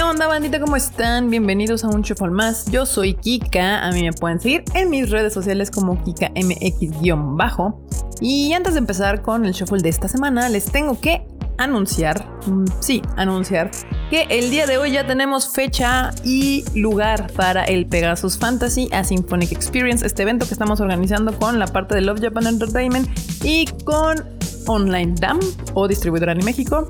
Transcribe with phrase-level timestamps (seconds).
[0.00, 0.58] ¿Qué onda, bandita?
[0.58, 1.28] ¿Cómo están?
[1.28, 2.70] Bienvenidos a un Shuffle más.
[2.72, 3.86] Yo soy Kika.
[3.86, 7.86] A mí me pueden seguir en mis redes sociales como KikaMX-bajo.
[8.18, 11.26] Y antes de empezar con el Shuffle de esta semana, les tengo que
[11.58, 13.70] anunciar, mm, sí, anunciar,
[14.08, 19.04] que el día de hoy ya tenemos fecha y lugar para el Pegasus Fantasy a
[19.04, 23.06] Symphonic Experience, este evento que estamos organizando con la parte de Love Japan Entertainment
[23.44, 24.24] y con
[24.66, 25.40] Online Dam
[25.74, 26.88] o distribuidora en México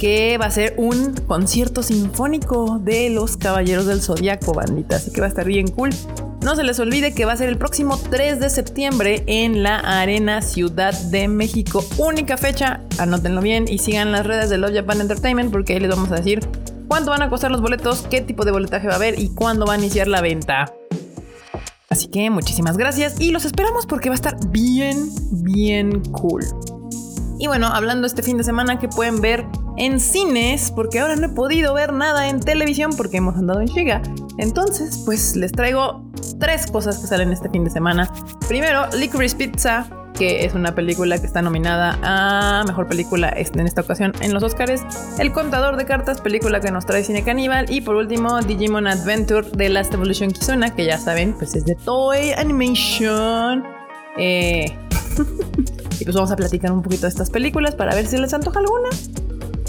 [0.00, 4.96] que va a ser un concierto sinfónico de los Caballeros del Zodiaco, bandita.
[4.96, 5.90] Así que va a estar bien cool.
[6.42, 9.76] No se les olvide que va a ser el próximo 3 de septiembre en la
[9.76, 11.84] Arena Ciudad de México.
[11.98, 15.90] Única fecha, anótenlo bien y sigan las redes de Love Japan Entertainment porque ahí les
[15.90, 16.40] vamos a decir
[16.88, 19.66] cuánto van a costar los boletos, qué tipo de boletaje va a haber y cuándo
[19.66, 20.72] va a iniciar la venta.
[21.90, 26.42] Así que muchísimas gracias y los esperamos porque va a estar bien, bien cool.
[27.40, 29.46] Y bueno, hablando este fin de semana que pueden ver
[29.80, 33.66] en cines, porque ahora no he podido ver nada en televisión porque hemos andado en
[33.66, 34.02] Shiga.
[34.36, 36.04] Entonces, pues les traigo
[36.38, 38.12] tres cosas que salen este fin de semana.
[38.46, 39.86] Primero, Licorice Pizza,
[40.18, 44.42] que es una película que está nominada a Mejor Película en esta ocasión en los
[44.42, 44.82] Oscars.
[45.18, 47.70] El Contador de Cartas, película que nos trae Cine Caníbal.
[47.70, 51.74] Y por último, Digimon Adventure de Last Evolution Kizuna, que ya saben, pues es de
[51.74, 53.64] Toy Animation.
[54.18, 54.76] Eh...
[56.00, 58.58] y pues vamos a platicar un poquito de estas películas para ver si les antoja
[58.58, 58.90] alguna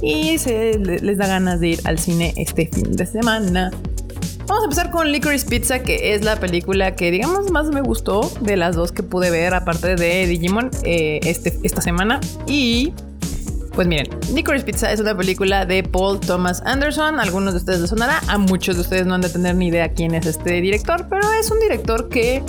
[0.01, 3.71] y se les da ganas de ir al cine este fin de semana.
[4.47, 8.29] Vamos a empezar con Licorice Pizza, que es la película que, digamos, más me gustó
[8.41, 12.19] de las dos que pude ver, aparte de Digimon, eh, este, esta semana.
[12.47, 12.93] Y
[13.73, 17.19] pues miren, Licorice Pizza es una película de Paul Thomas Anderson.
[17.19, 19.93] algunos de ustedes les sonará, a muchos de ustedes no han de tener ni idea
[19.93, 22.43] quién es este director, pero es un director que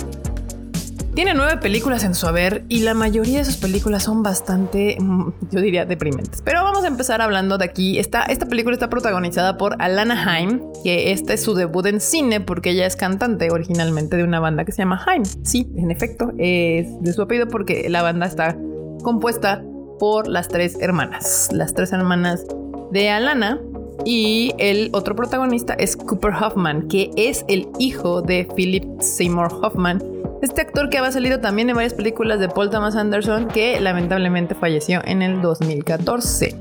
[1.13, 5.33] tiene nueve películas en su haber y la mayoría de sus películas son bastante, mm,
[5.51, 6.41] yo diría, deprimentes.
[6.41, 7.99] Pero vamos a empezar hablando de aquí.
[7.99, 12.41] Esta, esta película está protagonizada por Alana Haim, que este es su debut en cine
[12.41, 15.23] porque ella es cantante originalmente de una banda que se llama Haim.
[15.43, 18.57] Sí, en efecto, es de su apellido porque la banda está
[19.03, 19.63] compuesta
[19.99, 21.49] por las tres hermanas.
[21.51, 22.45] Las tres hermanas
[22.91, 23.59] de Alana,
[24.05, 30.01] y el otro protagonista es Cooper Hoffman, que es el hijo de Philip Seymour Hoffman,
[30.43, 34.55] este actor que había salido también en varias películas de Paul Thomas Anderson, que lamentablemente
[34.55, 36.55] falleció en el 2014.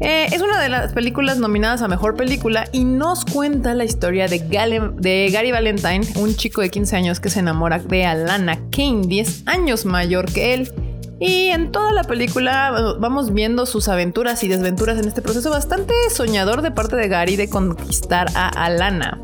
[0.00, 4.28] Eh, es una de las películas nominadas a Mejor Película y nos cuenta la historia
[4.28, 9.02] de, de, Gary Valentine, un chico de 15 años que se enamora de Alana Kane,
[9.06, 10.72] 10 años mayor que él.
[11.18, 15.94] Y en toda la película vamos viendo sus aventuras y desventuras en este proceso bastante
[16.14, 19.20] soñador de parte de Gary de conquistar a Alana.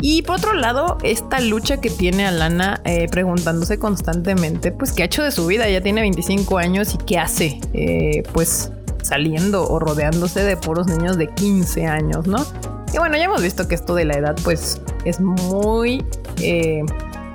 [0.00, 5.06] Y por otro lado, esta lucha que tiene Alana eh, preguntándose constantemente, pues, ¿qué ha
[5.06, 5.68] hecho de su vida?
[5.68, 7.60] Ya tiene 25 años y ¿qué hace?
[7.72, 12.44] Eh, pues saliendo o rodeándose de puros niños de 15 años, ¿no?
[12.92, 16.04] Y bueno, ya hemos visto que esto de la edad, pues, es muy...
[16.40, 16.82] Eh,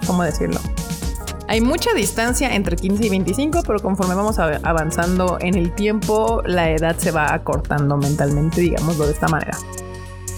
[0.05, 0.59] ¿Cómo decirlo?
[1.47, 6.71] Hay mucha distancia entre 15 y 25, pero conforme vamos avanzando en el tiempo, la
[6.71, 9.57] edad se va acortando mentalmente, digámoslo de esta manera.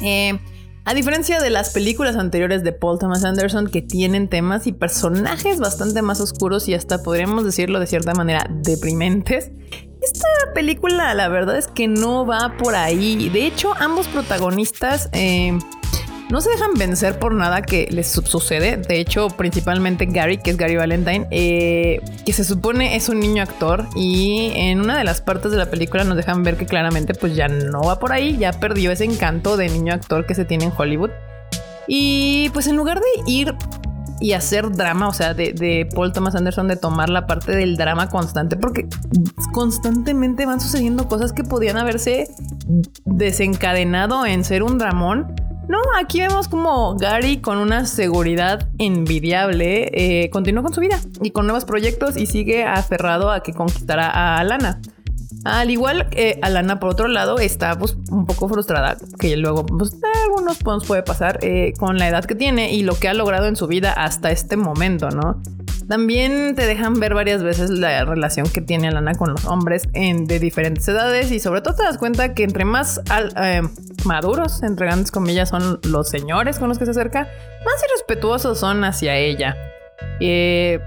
[0.01, 0.39] Eh,
[0.85, 5.59] a diferencia de las películas anteriores de Paul Thomas Anderson que tienen temas y personajes
[5.59, 9.51] bastante más oscuros y hasta podríamos decirlo de cierta manera deprimentes,
[10.01, 13.29] esta película la verdad es que no va por ahí.
[13.29, 15.09] De hecho, ambos protagonistas...
[15.13, 15.57] Eh,
[16.33, 18.77] no se dejan vencer por nada que les sucede.
[18.77, 23.43] De hecho, principalmente Gary, que es Gary Valentine, eh, que se supone es un niño
[23.43, 27.13] actor y en una de las partes de la película nos dejan ver que claramente
[27.13, 30.43] pues ya no va por ahí, ya perdió ese encanto de niño actor que se
[30.43, 31.11] tiene en Hollywood.
[31.87, 33.53] Y pues en lugar de ir
[34.19, 37.77] y hacer drama, o sea, de, de, Paul Thomas Anderson, de tomar la parte del
[37.77, 38.87] drama constante, porque
[39.51, 42.27] constantemente van sucediendo cosas que podían haberse
[43.05, 45.35] desencadenado en ser un dramón
[45.67, 51.31] no, aquí vemos como Gary con una seguridad envidiable eh, continúa con su vida y
[51.31, 54.81] con nuevos proyectos y sigue aferrado a que conquistará a Alana.
[55.45, 59.97] Al igual que Alana, por otro lado, está pues, un poco frustrada, que luego pues,
[60.23, 63.47] algunos nos puede pasar eh, con la edad que tiene y lo que ha logrado
[63.47, 65.41] en su vida hasta este momento, ¿no?
[65.87, 70.25] También te dejan ver varias veces la relación que tiene Alana con los hombres en,
[70.25, 73.01] de diferentes edades y sobre todo te das cuenta que entre más
[73.41, 73.61] eh,
[74.05, 77.27] maduros, entre grandes comillas, son los señores con los que se acerca,
[77.65, 79.57] más irrespetuosos son hacia ella.
[80.19, 80.79] Eh,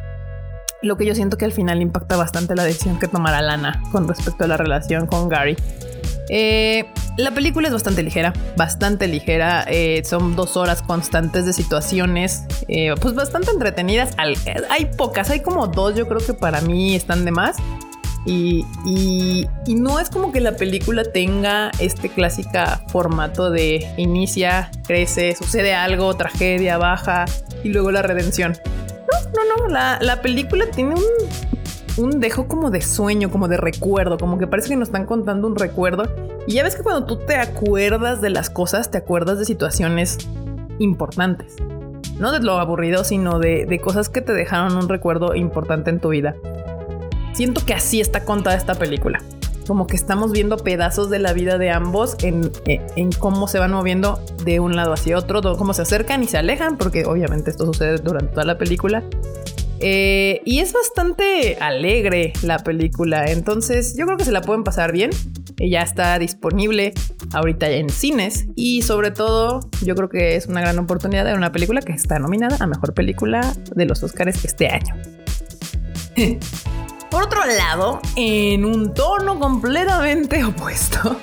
[0.82, 4.08] lo que yo siento que al final impacta bastante la decisión que tomará Lana con
[4.08, 5.56] respecto a la relación con Gary.
[6.28, 6.86] Eh,
[7.16, 9.64] la película es bastante ligera, bastante ligera.
[9.68, 12.44] Eh, son dos horas constantes de situaciones,
[13.00, 14.14] pues bastante entretenidas.
[14.18, 17.56] hay pocas, hay como dos, yo creo que para mí están de más.
[18.26, 19.46] Y, y,
[19.76, 26.12] no es como que la película tenga este clásica formato de inicia, crece, sucede algo,
[26.16, 27.24] tragedia, baja
[27.62, 28.58] y luego la redención.
[28.66, 31.04] No, no, no, la, la película tiene un,
[31.96, 35.46] un dejo como de sueño, como de recuerdo, como que parece que nos están contando
[35.46, 36.04] un recuerdo.
[36.46, 40.18] Y ya ves que cuando tú te acuerdas de las cosas, te acuerdas de situaciones
[40.78, 41.56] importantes.
[42.18, 46.10] No de lo aburrido, sino de, cosas que te dejaron un recuerdo importante en tu
[46.10, 46.34] vida.
[47.32, 49.22] Siento que así está contada esta película.
[49.66, 53.72] Como que estamos viendo pedazos de la vida de ambos en, en cómo se van
[53.72, 57.66] moviendo de un lado hacia otro, cómo se acercan y se alejan, porque obviamente esto
[57.66, 59.02] sucede durante toda la película.
[59.80, 64.92] Eh, y es bastante alegre la película, entonces yo creo que se la pueden pasar
[64.92, 65.10] bien.
[65.58, 66.92] Ya está disponible
[67.32, 71.50] ahorita en cines y sobre todo yo creo que es una gran oportunidad de una
[71.50, 74.94] película que está nominada a Mejor Película de los Oscars este año.
[77.16, 81.18] Por otro lado, en un tono completamente opuesto,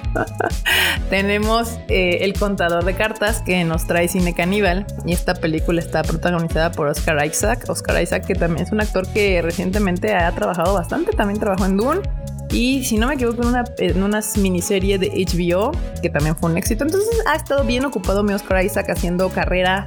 [1.11, 4.87] tenemos eh, El contador de cartas que nos trae Cine Caníbal.
[5.05, 7.65] Y esta película está protagonizada por Oscar Isaac.
[7.67, 11.77] Oscar Isaac, que también es un actor que recientemente ha trabajado bastante, también trabajó en
[11.77, 12.01] Dune.
[12.49, 16.49] Y si no me equivoco, en una, en una miniserie de HBO, que también fue
[16.49, 16.85] un éxito.
[16.85, 19.85] Entonces ha estado bien ocupado mi Oscar Isaac haciendo carrera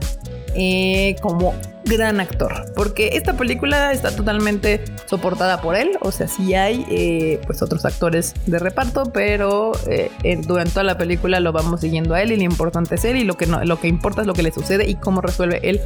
[0.55, 1.53] eh, como
[1.87, 7.41] gran actor, porque esta película está totalmente soportada por él, o sea, sí hay eh,
[7.47, 10.11] pues otros actores de reparto, pero eh,
[10.47, 13.25] durante toda la película lo vamos siguiendo a él y lo importante es él y
[13.25, 15.81] lo que, no, lo que importa es lo que le sucede y cómo resuelve él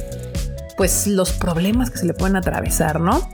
[0.77, 3.29] pues los problemas que se le pueden atravesar, ¿no?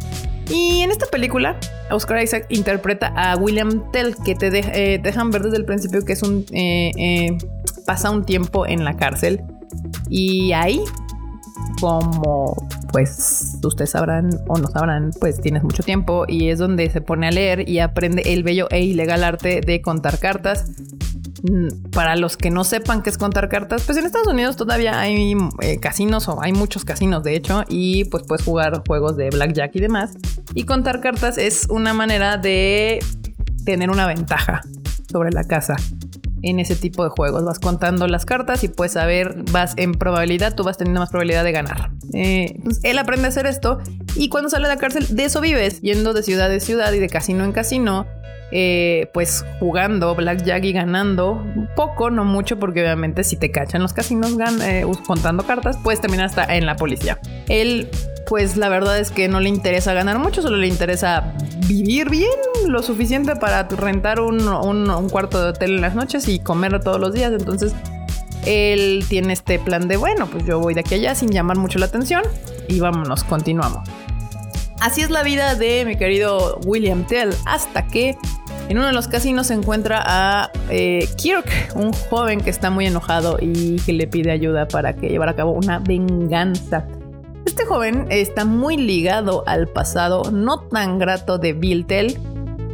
[0.49, 1.57] Y en esta película,
[1.91, 6.23] Oscar Isaac interpreta a William Tell, que te dejan ver desde el principio que es
[6.23, 6.45] un
[7.85, 9.41] pasa un tiempo en la cárcel
[10.09, 10.81] y ahí
[11.79, 12.55] como
[12.91, 17.27] pues ustedes sabrán o no sabrán, pues tienes mucho tiempo y es donde se pone
[17.27, 20.65] a leer y aprende el bello e ilegal arte de contar cartas.
[21.43, 24.99] Mm, para los que no sepan qué es contar cartas, pues en Estados Unidos todavía
[24.99, 29.29] hay eh, casinos o hay muchos casinos de hecho y pues puedes jugar juegos de
[29.29, 30.17] blackjack y demás.
[30.55, 32.99] Y contar cartas es una manera de
[33.65, 34.61] tener una ventaja
[35.11, 35.75] sobre la casa
[36.41, 37.43] en ese tipo de juegos.
[37.43, 41.43] Vas contando las cartas y puedes saber, vas en probabilidad, tú vas teniendo más probabilidad
[41.43, 41.91] de ganar.
[42.13, 43.79] Eh, él aprende a hacer esto
[44.15, 46.99] y cuando sale de la cárcel, de eso vives, yendo de ciudad en ciudad y
[46.99, 48.05] de casino en casino.
[48.51, 51.45] Eh, pues jugando blackjack y ganando
[51.75, 56.27] poco, no mucho, porque obviamente si te cachan los casinos eh, contando cartas, puedes terminar
[56.27, 57.19] hasta en la policía.
[57.49, 57.89] Él
[58.27, 61.33] pues la verdad es que no le interesa ganar mucho, solo le interesa
[61.67, 62.29] vivir bien,
[62.67, 67.13] lo suficiente para rentar un, cuarto de hotel en las noches y comer todos los
[67.13, 67.31] días.
[67.31, 67.73] Entonces,
[68.45, 71.57] él tiene este plan de, bueno, pues yo voy de aquí a allá sin llamar
[71.57, 72.21] mucho la atención
[72.67, 73.87] y vámonos, continuamos.
[74.79, 78.17] Así es la vida de mi querido William Tell, hasta que
[78.69, 82.85] en uno de los casinos se encuentra a eh, Kirk, un joven que está muy
[82.85, 86.85] enojado y que le pide ayuda para que llevar a cabo una venganza.
[87.45, 92.17] Este joven está muy ligado al pasado no tan grato de Bill Tell.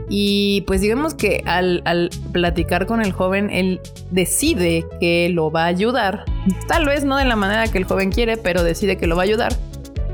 [0.09, 3.79] Y pues digamos que al, platicar con el joven, él
[4.11, 6.25] decide que lo va a ayudar.
[6.67, 9.21] Tal vez no de la manera que el joven quiere, pero decide que lo va
[9.21, 9.55] a ayudar.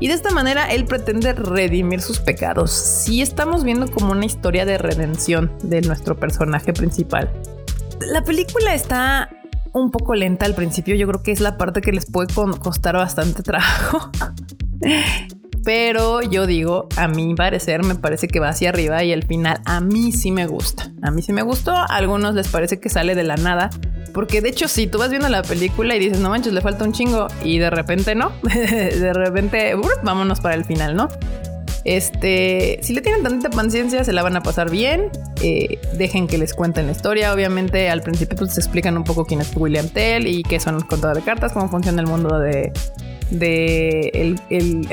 [0.00, 2.72] Y de esta manera él pretende redimir sus pecados.
[2.72, 7.30] Sí estamos viendo como una historia de redención de nuestro personaje principal.
[8.00, 9.28] La película está
[9.72, 10.94] un poco lenta al principio.
[10.94, 14.10] Yo creo que es la parte que les puede costar bastante trabajo.
[15.64, 19.60] Pero yo digo, a mi parecer, me parece que va hacia arriba y el final
[19.66, 20.90] a mí sí me gusta.
[21.02, 21.72] A mí sí me gustó.
[21.72, 23.68] A algunos les parece que sale de la nada.
[24.12, 26.84] Porque de hecho, si tú vas viendo la película y dices, no manches, le falta
[26.84, 27.28] un chingo.
[27.44, 28.32] Y de repente no.
[28.42, 31.08] de repente, vámonos para el final, ¿no?
[31.84, 35.10] Este, si le tienen tanta paciencia, se la van a pasar bien.
[35.42, 37.32] Eh, dejen que les cuenten la historia.
[37.32, 40.74] Obviamente, al principio pues, se explican un poco quién es William Tell y qué son
[40.74, 42.72] los contadores de cartas, cómo funciona el mundo de,
[43.30, 44.36] de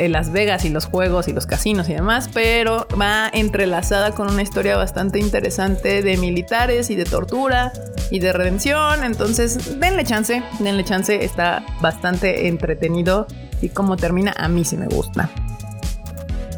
[0.09, 4.41] Las Vegas y los juegos y los casinos y demás, pero va entrelazada con una
[4.41, 7.73] historia bastante interesante de militares y de tortura
[8.11, 9.03] y de redención.
[9.03, 13.27] Entonces, denle chance, denle chance, está bastante entretenido
[13.61, 15.29] y como termina a mí sí me gusta.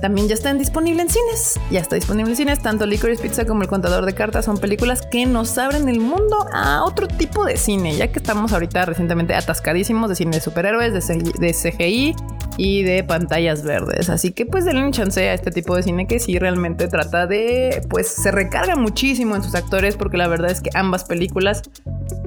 [0.02, 1.60] También ya están disponibles en cines.
[1.72, 2.62] Ya está disponible en cines.
[2.62, 6.46] Tanto Licorice Pizza como El Contador de Cartas son películas que nos abren el mundo
[6.54, 7.96] a otro tipo de cine.
[7.96, 12.16] Ya que estamos ahorita recientemente atascadísimos de cine de superhéroes, de, CGI
[12.58, 14.10] y de pantallas verdes.
[14.10, 17.28] Así que pues denle un chance a este tipo de cine que sí realmente trata
[17.28, 21.64] de, pues se recarga muchísimo en sus actores porque la verdad es que ambas películas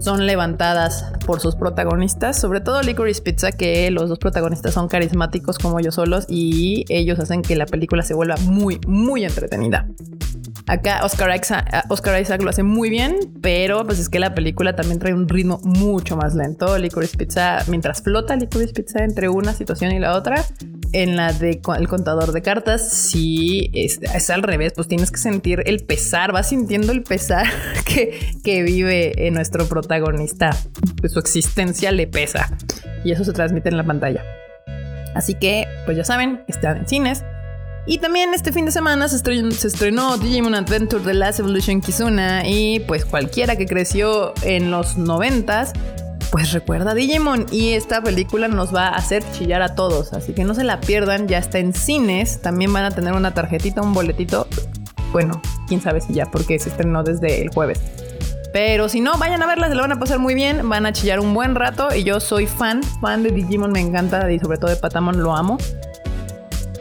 [0.02, 5.58] son levantadas por sus protagonistas, sobre todo Licorice Pizza, que los dos protagonistas son carismáticos
[5.58, 9.86] como ellos solos y ellos hacen que la película se vuelva muy, muy entretenida.
[10.66, 14.76] Acá Oscar Isaac, Oscar Isaac lo hace muy bien, pero pues es que la película
[14.76, 16.78] también trae un ritmo mucho más lento.
[16.78, 20.44] Licorice Pizza, mientras flota Licorice Pizza entre una situación y la otra,
[20.92, 25.18] en la de el contador de cartas, sí es, es al revés, pues tienes que
[25.18, 27.46] sentir el pesar, vas sintiendo el pesar
[27.84, 30.50] que, que vive en nuestro protagonista.
[31.00, 32.56] Pues su existencia le pesa
[33.04, 34.22] y eso se transmite en la pantalla.
[35.14, 37.24] Así que, pues ya saben, están en cines.
[37.84, 42.78] Y también este fin de semana se estrenó, Digimon Adventure The Last Evolution Kizuna y
[42.80, 45.72] pues cualquiera que creció en los noventas
[46.32, 50.44] pues recuerda Digimon y esta película nos va a hacer chillar a todos, así que
[50.44, 53.92] no se la pierdan, ya está en cines, también van a tener una tarjetita, un
[53.92, 54.48] boletito,
[55.12, 57.80] bueno, quién sabe si ya, porque se estrenó desde el jueves.
[58.50, 60.92] Pero si no, vayan a verla, se la van a pasar muy bien, van a
[60.94, 64.56] chillar un buen rato y yo soy fan, fan de Digimon, me encanta y sobre
[64.56, 65.58] todo de Patamon lo amo.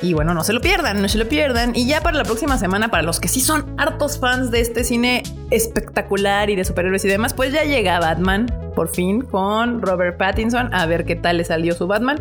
[0.02, 1.76] Y bueno, no se lo pierdan, no se lo pierdan.
[1.76, 4.84] Y ya para la próxima semana, para los que sí son hartos fans de este
[4.84, 10.18] cine espectacular y de superhéroes y demás, pues ya llega Batman, por fin, con Robert
[10.18, 12.18] Pattinson, a ver qué tal le salió su Batman.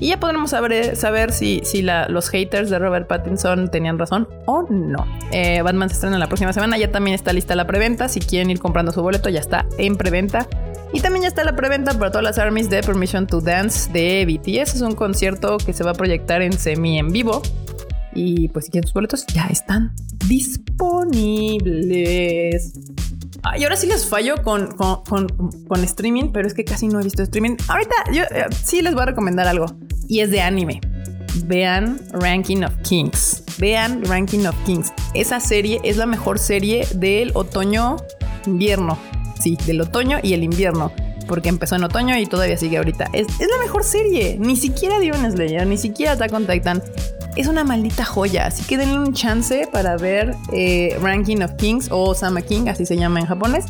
[0.00, 4.62] Y ya podremos saber, saber si, si los haters de Robert Pattinson tenían razón o
[4.70, 5.04] no.
[5.32, 8.08] Eh, Batman se estrena la próxima semana, ya también está lista la preventa.
[8.08, 10.46] Si quieren ir comprando su boleto, ya está en preventa.
[10.92, 14.24] Y también ya está la preventa para todas las armies de Permission to Dance de
[14.24, 14.76] BTS.
[14.76, 17.42] Es un concierto que se va a proyectar en semi en vivo.
[18.14, 19.94] Y pues si quieren sus boletos, ya están
[20.26, 21.62] disponibles.
[23.56, 25.26] y ahora sí les fallo con, con,
[25.84, 27.56] streaming, pero es que casi no he visto streaming.
[27.68, 29.66] Ahorita yo eh, sí les voy a recomendar algo.
[30.08, 30.80] Y es de anime.
[31.44, 33.44] Vean Ranking of Kings.
[33.58, 34.90] Vean Ranking of Kings.
[35.14, 38.98] Esa serie es la mejor serie del otoño-invierno
[39.40, 40.92] sí, del otoño y el invierno.
[41.26, 43.10] Porque empezó en otoño y todavía sigue ahorita.
[43.12, 44.36] Es, la mejor serie.
[44.38, 46.82] Ni siquiera Demon Slayer, ni siquiera Attack on Titan.
[47.36, 48.46] Es una maldita joya.
[48.46, 52.86] Así que denle un chance para ver eh, Ranking of Kings o Sama King, así
[52.86, 53.66] se llama en japonés.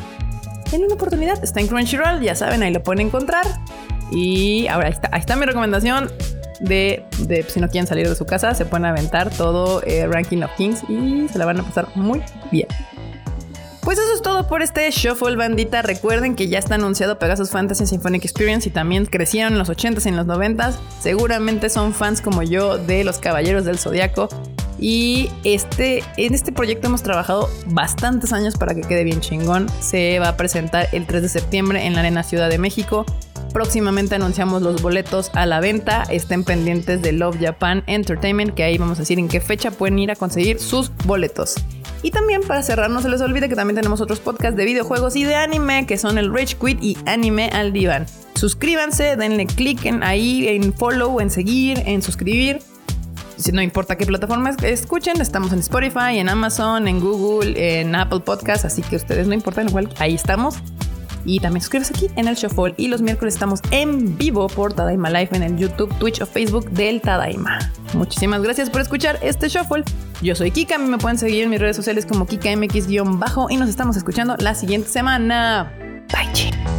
[0.70, 1.42] Denle una oportunidad.
[1.42, 3.44] Está en Crunchyroll, ya saben, ahí lo pueden encontrar.
[4.12, 6.10] Y ahora ahí está, ahí mi recomendación
[6.60, 10.42] de, de, si no quieren salir de su casa, se pueden aventar todo eh, Ranking
[10.42, 12.68] of Kings y se la van a pasar muy bien.
[13.88, 15.80] Pues eso es todo por este Shuffle Bandita.
[15.80, 20.04] Recuerden que ya está anunciado Pegasus Fantasy Symphonic Experience y también crecieron en los 80s
[20.04, 20.74] y en los 90s.
[21.00, 24.28] Seguramente son fans como yo de los Caballeros del Zodiaco.
[24.78, 29.70] Y este, en este proyecto hemos trabajado bastantes años para que quede bien chingón.
[29.80, 33.06] Se va a presentar el 3 de septiembre en la Arena Ciudad de México.
[33.54, 36.02] Próximamente anunciamos los boletos a la venta.
[36.10, 39.98] Estén pendientes de Love Japan Entertainment, que ahí vamos a decir en qué fecha pueden
[39.98, 41.54] ir a conseguir sus boletos.
[42.02, 45.16] Y también para cerrar, no se les olvide que también tenemos otros podcasts de videojuegos
[45.16, 48.06] y de anime, que son el Rage Quit y Anime al Divan.
[48.34, 52.60] Suscríbanse, denle click en ahí, en follow, en seguir, en suscribir.
[53.36, 58.20] Si no importa qué plataforma escuchen, estamos en Spotify, en Amazon, en Google, en Apple
[58.20, 60.56] Podcasts, así que ustedes no importa, igual ahí estamos.
[61.24, 62.74] Y también suscríbase aquí en el Shuffle.
[62.76, 66.70] Y los miércoles estamos en vivo por Tadaima Live en el YouTube, Twitch o Facebook
[66.70, 67.58] del Tadaima.
[67.94, 69.84] Muchísimas gracias por escuchar este Shuffle.
[70.20, 73.96] Yo soy Kika, me pueden seguir en mis redes sociales como KikaMX-bajo y nos estamos
[73.96, 75.72] escuchando la siguiente semana.
[76.10, 76.77] Bye,